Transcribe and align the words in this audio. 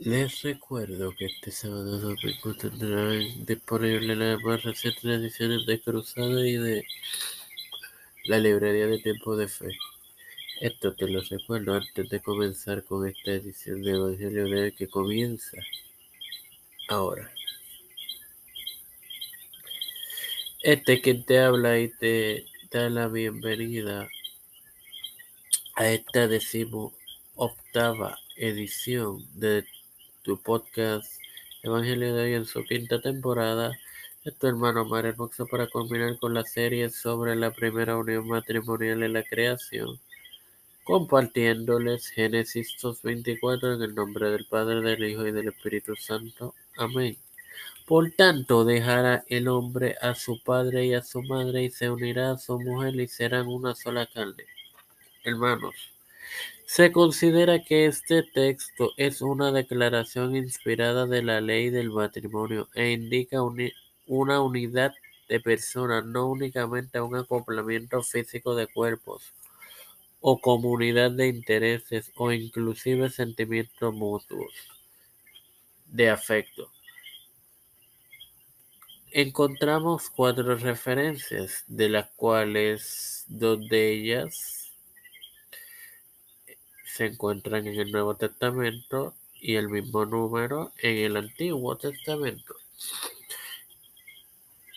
Les 0.00 0.42
recuerdo 0.42 1.14
que 1.16 1.26
este 1.26 1.52
sábado 1.52 2.00
domingo 2.00 2.52
tendrán 2.60 3.46
disponible 3.46 4.16
las 4.16 4.42
más 4.42 4.64
recientes 4.64 5.04
ediciones 5.04 5.66
de 5.66 5.80
Cruzada 5.80 6.44
y 6.44 6.56
de 6.56 6.84
la 8.24 8.38
librería 8.40 8.88
de 8.88 8.98
Tiempo 8.98 9.36
de 9.36 9.46
Fe. 9.46 9.68
Esto 10.60 10.94
te 10.94 11.08
lo 11.08 11.20
recuerdo 11.20 11.74
antes 11.74 12.08
de 12.08 12.20
comenzar 12.20 12.82
con 12.82 13.06
esta 13.06 13.30
edición 13.30 13.82
de 13.82 13.92
Evangelio 13.92 14.48
de 14.48 14.72
que 14.72 14.88
comienza 14.88 15.58
ahora. 16.88 17.32
Este 20.60 21.00
quien 21.00 21.24
te 21.24 21.38
habla 21.38 21.78
y 21.78 21.88
te 21.88 22.46
da 22.72 22.90
la 22.90 23.06
bienvenida 23.06 24.08
a 25.76 25.88
esta 25.88 26.26
decimo 26.26 26.92
octava 27.36 28.18
edición 28.36 29.24
de 29.34 29.64
tu 30.24 30.40
podcast 30.40 31.20
Evangelio 31.62 32.14
de 32.14 32.22
hoy 32.24 32.32
en 32.32 32.46
su 32.46 32.64
quinta 32.64 32.98
temporada. 32.98 33.72
Es 34.24 34.34
tu 34.38 34.46
hermano 34.46 34.86
Mar 34.86 35.04
Hermoso 35.04 35.46
para 35.46 35.66
culminar 35.66 36.18
con 36.18 36.32
la 36.32 36.44
serie 36.44 36.88
sobre 36.88 37.36
la 37.36 37.50
primera 37.50 37.98
unión 37.98 38.26
matrimonial 38.26 39.02
en 39.02 39.12
la 39.12 39.22
creación, 39.22 40.00
compartiéndoles 40.82 42.08
Génesis 42.08 42.74
2.24 42.80 43.76
en 43.76 43.82
el 43.82 43.94
nombre 43.94 44.30
del 44.30 44.46
Padre, 44.46 44.80
del 44.80 45.04
Hijo 45.04 45.26
y 45.26 45.32
del 45.32 45.48
Espíritu 45.48 45.94
Santo. 45.94 46.54
Amén. 46.78 47.18
Por 47.86 48.10
tanto, 48.12 48.64
dejará 48.64 49.24
el 49.28 49.46
hombre 49.46 49.96
a 50.00 50.14
su 50.14 50.42
padre 50.42 50.86
y 50.86 50.94
a 50.94 51.02
su 51.02 51.22
madre 51.22 51.64
y 51.64 51.70
se 51.70 51.90
unirá 51.90 52.32
a 52.32 52.38
su 52.38 52.58
mujer 52.58 52.94
y 52.94 53.08
serán 53.08 53.46
una 53.46 53.74
sola 53.74 54.06
carne. 54.06 54.46
Hermanos, 55.22 55.93
se 56.74 56.90
considera 56.90 57.62
que 57.62 57.86
este 57.86 58.24
texto 58.24 58.90
es 58.96 59.22
una 59.22 59.52
declaración 59.52 60.34
inspirada 60.34 61.06
de 61.06 61.22
la 61.22 61.40
ley 61.40 61.70
del 61.70 61.92
matrimonio 61.92 62.68
e 62.74 62.90
indica 62.90 63.38
una 64.06 64.40
unidad 64.40 64.92
de 65.28 65.38
personas, 65.38 66.04
no 66.04 66.26
únicamente 66.26 67.00
un 67.00 67.14
acoplamiento 67.14 68.02
físico 68.02 68.56
de 68.56 68.66
cuerpos 68.66 69.34
o 70.18 70.40
comunidad 70.40 71.12
de 71.12 71.28
intereses 71.28 72.10
o 72.16 72.32
inclusive 72.32 73.08
sentimientos 73.08 73.94
mutuos 73.94 74.52
de 75.86 76.10
afecto. 76.10 76.72
Encontramos 79.12 80.10
cuatro 80.10 80.56
referencias, 80.56 81.62
de 81.68 81.88
las 81.88 82.10
cuales 82.16 83.26
dos 83.28 83.60
de 83.68 83.92
ellas 83.92 84.63
se 86.94 87.06
encuentran 87.06 87.66
en 87.66 87.80
el 87.80 87.90
Nuevo 87.90 88.14
Testamento 88.14 89.14
y 89.40 89.56
el 89.56 89.68
mismo 89.68 90.06
número 90.06 90.70
en 90.78 90.98
el 90.98 91.16
Antiguo 91.16 91.76
Testamento. 91.76 92.54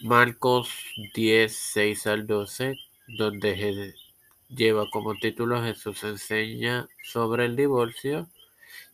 Marcos 0.01 0.69
10, 1.13 1.55
6 1.55 2.07
al 2.07 2.25
12, 2.25 2.75
donde 3.07 3.93
lleva 4.49 4.89
como 4.89 5.13
título 5.13 5.61
Jesús 5.61 6.03
enseña 6.03 6.89
sobre 7.03 7.45
el 7.45 7.55
divorcio 7.55 8.27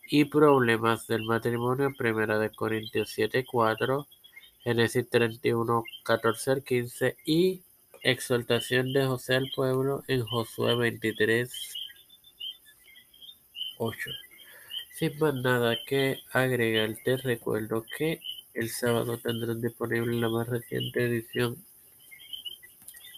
y 0.09 0.25
problemas 0.25 1.07
del 1.07 1.23
matrimonio, 1.23 1.93
Primera 1.97 2.37
de 2.39 2.49
Corintios 2.49 3.09
7, 3.11 3.45
4, 3.49 4.05
Génesis 4.65 5.09
31, 5.09 5.85
14 6.03 6.51
al 6.51 6.63
15 6.63 7.15
y 7.25 7.61
exaltación 8.01 8.91
de 8.91 9.05
José 9.05 9.35
al 9.35 9.49
pueblo 9.55 10.03
en 10.09 10.25
Josué 10.25 10.75
23, 10.75 11.82
8. 13.83 14.09
Sin 14.93 15.17
más 15.19 15.33
nada 15.35 15.77
que 15.85 16.19
agregar, 16.31 16.95
te 17.03 17.17
recuerdo 17.17 17.85
que 17.97 18.21
el 18.53 18.69
sábado 18.69 19.17
tendrán 19.17 19.61
disponible 19.61 20.19
la 20.19 20.29
más 20.29 20.47
reciente 20.47 21.03
edición 21.03 21.57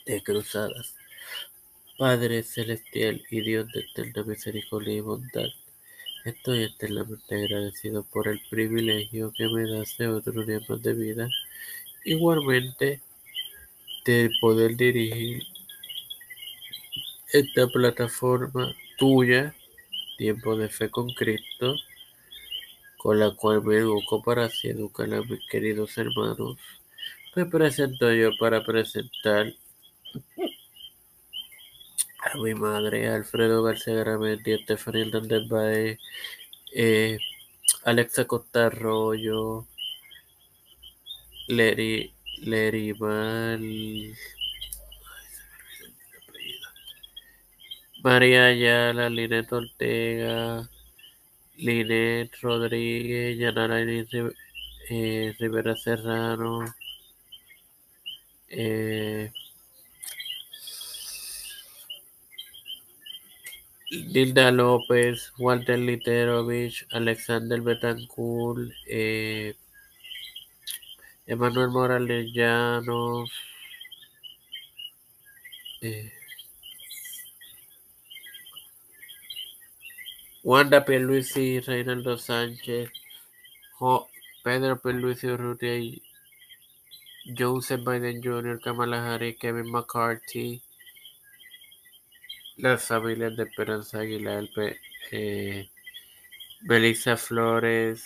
de 0.05 0.23
Cruzadas. 0.23 0.95
Padre 1.97 2.43
Celestial 2.43 3.21
y 3.29 3.41
Dios 3.41 3.67
de 3.71 3.81
eterna 3.81 4.23
misericordia 4.23 4.95
y 4.95 4.99
bondad. 5.01 5.47
Estoy 6.25 6.63
eternamente 6.63 7.35
agradecido 7.35 8.03
por 8.03 8.27
el 8.27 8.41
privilegio 8.49 9.31
que 9.31 9.47
me 9.47 9.69
das 9.69 9.95
de 9.97 10.07
otro 10.07 10.43
día 10.45 10.59
más 10.67 10.81
de 10.81 10.93
vida. 10.93 11.29
Igualmente, 12.03 13.01
de 14.05 14.29
poder 14.41 14.75
dirigir 14.75 15.43
esta 17.31 17.67
plataforma 17.67 18.75
tuya, 18.97 19.53
Tiempo 20.17 20.55
de 20.55 20.69
Fe 20.69 20.89
con 20.89 21.09
Cristo, 21.13 21.75
con 22.97 23.19
la 23.19 23.31
cual 23.35 23.63
me 23.63 23.77
educo 23.77 24.21
para 24.23 24.45
así 24.45 24.69
educar 24.69 25.13
a 25.13 25.21
mis 25.21 25.45
queridos 25.49 25.97
hermanos. 25.97 26.57
Me 27.35 27.45
presento 27.45 28.11
yo 28.13 28.31
para 28.39 28.63
presentar 28.63 29.53
a 32.33 32.37
mi 32.37 32.53
madre, 32.55 33.07
Alfredo 33.07 33.63
García 33.63 33.95
Garamendi, 33.95 34.53
Estefanía 34.53 35.05
Hernández 35.05 35.47
Baez, 35.47 35.99
eh, 36.73 37.19
Alexa 37.83 38.25
Costa 38.25 38.67
Arroyo, 38.67 39.67
Leri, 41.47 42.13
Lerimal, 42.41 43.61
María 48.05 48.45
Ayala, 48.45 49.09
Linet 49.09 49.51
Ortega, 49.51 50.69
Linet 51.57 52.31
Rodríguez, 52.39 53.35
Yanara 53.39 53.79
eh, 54.89 55.33
Rivera 55.39 55.75
Serrano, 55.75 56.65
eh, 58.47 59.31
Dilda 64.13 64.51
López, 64.51 65.33
Walter 65.39 65.79
Literovich, 65.79 66.85
Alexander 66.91 67.59
Betancourt, 67.61 68.69
eh, 68.87 69.55
Emanuel 71.25 71.69
Morales 71.69 72.31
Llanos, 72.33 73.31
eh, 75.81 76.11
Wanda 80.45 80.85
Pierluisi, 80.85 81.59
Reinaldo 81.59 82.19
Sánchez, 82.19 82.91
jo, 83.79 84.07
Pedro 84.43 84.79
Pierluisi 84.79 85.27
Urrutia, 85.27 85.99
Joseph 87.35 87.83
Biden 87.83 88.21
Jr., 88.21 88.59
Kamala 88.59 89.01
Harris, 89.03 89.39
Kevin 89.39 89.71
McCarthy, 89.71 90.61
las 92.57 92.83
familias 92.83 93.35
de 93.35 93.43
Esperanza 93.45 94.01
Aguilar, 94.01 94.47
eh, 95.11 95.67
Melissa 96.61 97.17
Flores, 97.17 98.03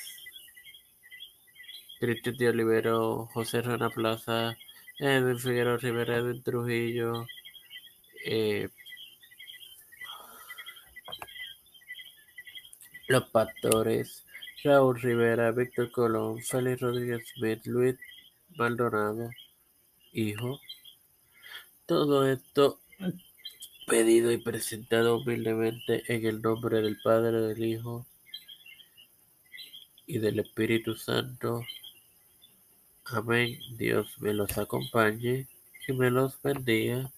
Cristian 1.99 2.37
de 2.37 2.47
Olivero, 2.47 3.25
José 3.33 3.61
Rana 3.61 3.89
Plaza, 3.89 4.55
Edwin 4.97 5.39
Figueroa 5.39 5.75
Rivera, 5.75 6.15
Edwin 6.19 6.41
Trujillo, 6.41 7.25
eh, 8.23 8.69
Los 13.09 13.27
Pastores, 13.29 14.23
Raúl 14.63 15.01
Rivera, 15.01 15.51
Víctor 15.51 15.89
Colón, 15.89 16.43
Félix 16.43 16.79
Rodríguez 16.79 17.27
Smith, 17.33 17.65
Luis 17.65 17.95
Maldonado, 18.55 19.31
hijo. 20.13 20.59
Todo 21.87 22.31
esto 22.31 22.79
pedido 23.87 24.31
y 24.31 24.37
presentado 24.37 25.17
humildemente 25.17 26.03
en 26.07 26.23
el 26.23 26.39
nombre 26.39 26.83
del 26.83 26.99
Padre, 27.01 27.41
del 27.41 27.65
Hijo 27.65 28.05
y 30.05 30.19
del 30.19 30.37
Espíritu 30.37 30.93
Santo. 30.95 31.63
Amén. 33.05 33.57
Dios 33.75 34.21
me 34.21 34.35
los 34.35 34.55
acompañe 34.59 35.47
y 35.87 35.93
me 35.93 36.11
los 36.11 36.39
bendiga. 36.43 37.11